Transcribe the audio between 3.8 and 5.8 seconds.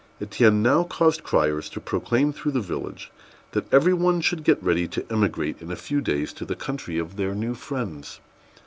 one should get ready to emigrate in a